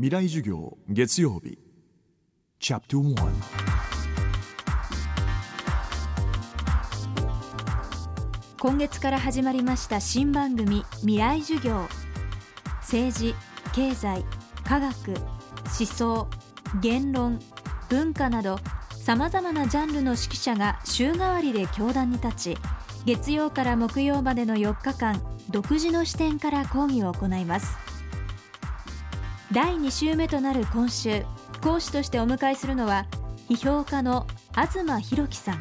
[0.00, 1.58] 未来授業月曜日。
[2.60, 3.16] チャプト1
[8.60, 11.88] 今月から始まりました新番組未来授業。
[12.80, 13.34] 政治
[13.74, 14.24] 経済
[14.62, 16.28] 科学思想
[16.80, 17.40] 言論
[17.88, 18.60] 文化など
[18.92, 22.58] さまざまなジャンルの指揮者が週替わりで教壇に立ち
[23.04, 25.20] 月曜から木曜までの4日間
[25.50, 27.97] 独自の視点から講義を行います。
[29.50, 31.24] 第2週目となる今週
[31.62, 33.06] 講師としてお迎えするのは
[33.48, 35.58] 批評家の東博樹さん。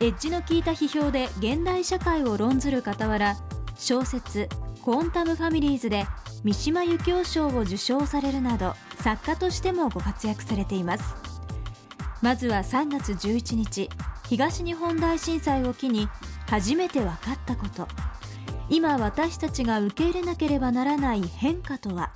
[0.00, 3.36] エッジの効いた批評で現代社会を論ずる傍ら
[3.76, 4.48] 小説
[4.80, 6.06] 「コンタム・ファミリーズ」で
[6.44, 11.14] 三島由紀夫賞を受賞されるなど作家としてもご活躍されています。
[12.22, 13.90] まずは3月11日
[14.28, 16.08] 東日本大震災を機に
[16.48, 17.86] 初めて分かったこと。
[18.70, 22.12] 今私たちが受け入れなければならない変化とは？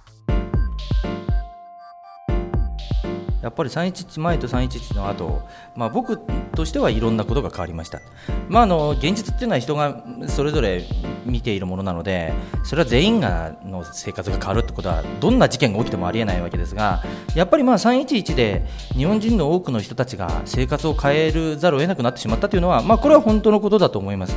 [3.43, 5.43] やっぱり311前と311の後、
[5.75, 6.19] まあ僕
[6.55, 8.01] としてはいろんなことが変わりました、
[8.49, 10.85] まあ、あの現実っていうのは人がそれぞれ
[11.25, 12.33] 見ているものなので
[12.65, 17.03] それは全員がの生活が変わるってことはどんな事件が起きてもありえないわけですが
[17.35, 24.37] やっぱりまあ311で日本人の多くの人たちが生活を変えるざるを得なくなってしまったというのは、まあ、これは本当のことだと思います。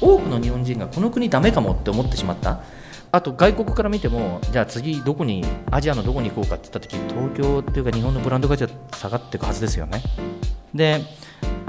[0.00, 2.60] 多くの日本人がこの国だめかもって思ってしまった。
[3.12, 10.02] あと外国から見てもじゃあ次どこにアジアのどこに行こうかって言った時東京っていうか日本のブランド価値は下がっていくはずですよね。
[10.74, 11.00] で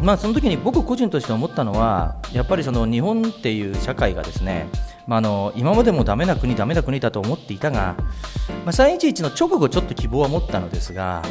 [0.02, 4.67] まあその時に僕個人として思ったのはやっぱりその日本っていう社会がですね
[5.07, 7.95] まあ、あの今までもダメな国、ダメな国だと思っていたが、
[8.66, 11.23] まあ、311の直後、ちょっと希望は持ったのですが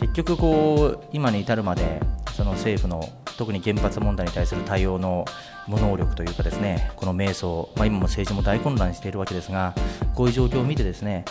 [0.00, 2.00] 結局こう、今に至るまで
[2.36, 3.08] その政府の
[3.40, 5.24] 特に原発問題に対する対応の
[5.66, 9.74] 無能力というかですねこの迷走、まあ、今も政治も大混乱しているわけですが
[10.14, 11.24] こういう状況を見てですね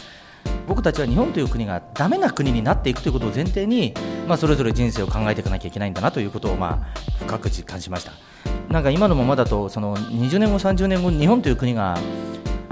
[0.68, 3.94] 僕たちは日本という国がダメな国になっていくということを前提に、
[4.28, 8.14] まあ、それぞれ人生を考えていかなきゃいけないんだなということを、まあ、深く実感しました
[8.70, 11.96] なんか今のままだとその20年後、30年後日本という国が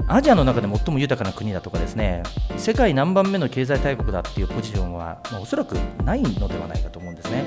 [0.08, 2.24] アジアの中で最も豊かな国だとかですね
[2.56, 5.74] 世界何番目の経済大国だっていうポジションは、ま、おそらく
[6.04, 7.44] ないのではないかと思うんですね。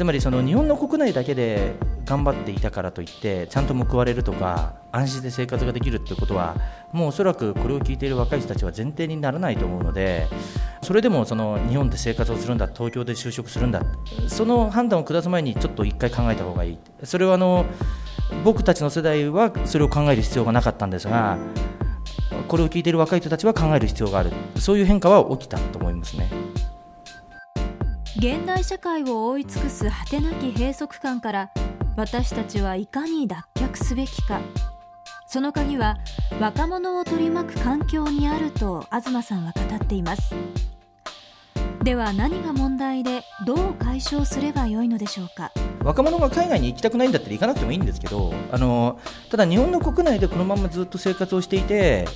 [0.00, 1.74] つまりその日本の国内だけで
[2.06, 6.56] 頑張っていたからといってちゃんと報われるとか安心で生活ができるってことは
[6.90, 10.26] もうおそらくこれを聞いている若い人たちは前提にならないと思うので
[10.80, 13.82] それでもその日本で生活をするんだ東京で就職するんだ
[14.26, 17.66] その判断を下す前にちょっと一回考えた方がいいそれはあの
[18.42, 21.36] 僕たちの世代はそれを考える必要がなかったんですが
[22.48, 26.39] これを聞いている若い人たちは考える必要があるそういう変化は起きたと思いますね。
[28.20, 31.50] 現代社会を覆い尽くす果てなき閉塞感から
[31.96, 34.42] 私たちはいかに脱却すべきか。
[35.26, 35.96] その鍵は
[36.38, 40.34] 若者を取り巻く環境にあると東さんは語っています。
[41.82, 45.50] では何が問題でどう解消すればよいのでしょうか。
[45.82, 49.00] 若者が海外に行きたくないんだったら行かなくてもいいんですけどあの
[49.30, 52.06] ただ日本の国内でこのままずっと生活をしていて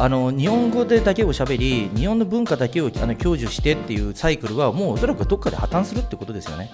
[0.00, 6.70] あの日本語でだけをしゃべり日本の文化だけをあの享受してっていうサイクルはもうおそらくどっかで破綻するってことですよね。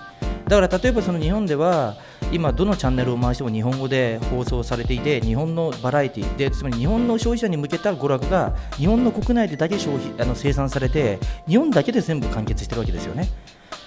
[0.47, 1.97] だから例えばその日本では
[2.31, 13.28] 今どのチャンネルを回しても日本語で放送されていて日本のバラエティでつまり日本の消費者に向けた娯楽が日本の国内でだけ消費あの生産されて日本だけで全部完結してるわけですよね。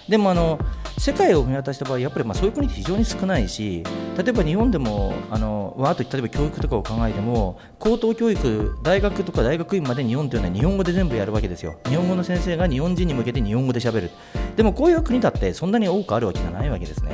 [0.10, 0.60] でもあの
[0.98, 3.84] 世界を見渡した場合やっぱりまあそういう国って非常に少ないし
[4.18, 11.80] 例えば日本でもあのわーと例えば教育とかを考えても高等教育大学とか大学院まで日本というのは日本語で全部やるわけですよ。
[11.86, 14.12] 日本語の先生が日本人に向けて日本語でしゃべる。
[14.58, 17.12] でもこういう国だってそんなに多くあるわけじゃないわけですね。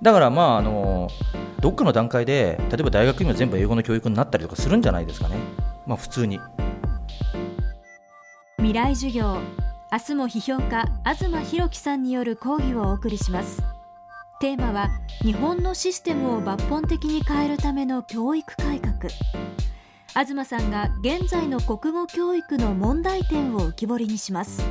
[0.00, 1.08] だからまああの
[1.60, 5.36] どっかの段階で例えば大学院も全部英語の教育になったりとかするんじゃないですかね。
[5.86, 6.40] まあ普通に。
[8.56, 9.61] 未来授業。
[9.92, 13.62] 明日も批評家東博樹さんによる講義をお送りします。
[14.40, 14.88] テーマは
[15.20, 18.94] 日本のシステムを抜本的に変えるための教育改革。
[20.14, 24.64] 東さんが現在の国語教育の問題点を浮き彫りにします。